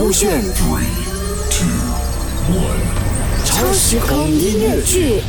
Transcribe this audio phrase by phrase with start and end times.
[0.00, 0.42] 勾选
[3.44, 5.20] 超时空音乐剧，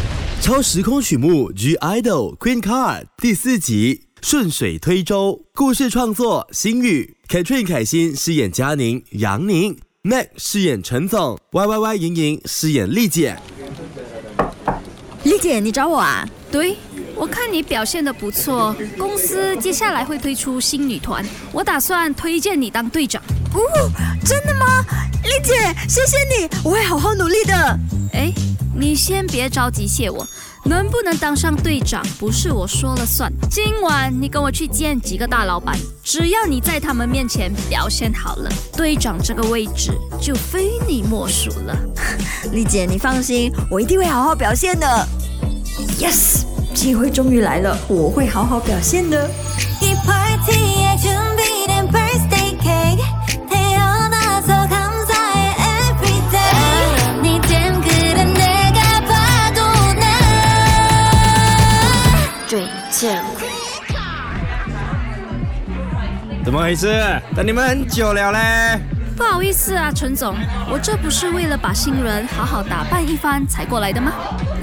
[0.41, 13.37] 超时空曲目《G Idol Queen Card》第四集顺水推舟，故事创作新宇，Katrin 凯欣饰演佳宁、杨宁，Mac 饰演陈总，Y Y Y 莹莹饰演丽姐。
[15.25, 16.25] 丽姐，你找我啊？
[16.49, 16.77] 对，
[17.15, 23.21] 我看你表现的不错，公司接下来会推出新女团，我打算推荐你当队长。
[23.53, 23.61] 哦，
[24.25, 24.83] 真的吗？
[25.23, 25.53] 丽姐，
[25.87, 27.53] 谢谢你，我会好好努力的。
[28.13, 28.31] 哎，
[28.75, 30.25] 你先别着急谢我，
[30.65, 33.31] 能不能当上队长不是我说了算。
[33.49, 41.77] 今晚你跟我去见几个大老板，只要你在他们面前表现好了，队长这个位置就非你莫属了。
[42.51, 45.07] 丽姐，你放心，我一定会好好表现的。
[45.99, 46.40] Yes，
[46.81, 49.29] 机会终于来了，我会好好表现的。
[66.43, 67.21] 怎么回事？
[67.35, 68.79] 等你们很久了嘞！
[69.21, 70.35] 不好意思啊，陈总，
[70.67, 74.11] 我这不是为了把新人好好打扮一番才过来的吗？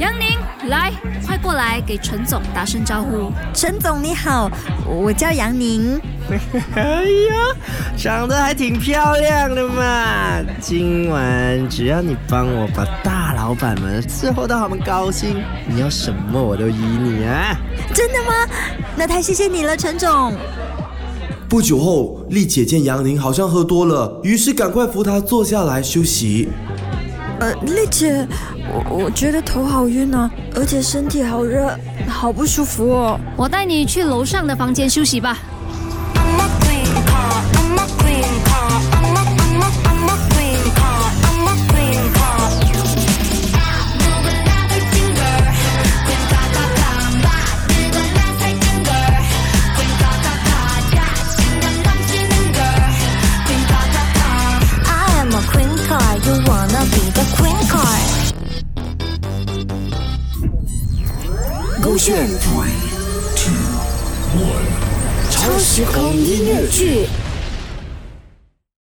[0.01, 0.37] 杨宁，
[0.69, 0.93] 来，
[1.25, 3.33] 快过来给陈总打声招呼。
[3.55, 4.51] 陈总你好，
[4.85, 6.01] 我叫杨宁。
[6.75, 7.57] 哎呀，
[7.97, 10.43] 长得还挺漂亮的嘛！
[10.61, 17.57] 今晚只要你帮我把大老板们伺候到他们高兴，你要什么我都依你啊！
[17.95, 18.33] 真的吗？
[18.97, 20.37] 那太谢谢你了，陈总。
[21.49, 26.51] 不久后，丽姐见杨宁好像喝多了，于是赶快扶她坐下来休息。
[27.41, 28.29] 呃，丽姐，
[28.71, 31.75] 我我觉得头好晕啊，而且身体好热，
[32.07, 33.19] 好不舒服哦。
[33.35, 35.39] 我带你去楼上的房间休息吧。
[61.81, 62.29] 勾选
[65.31, 67.07] 超时空音乐剧。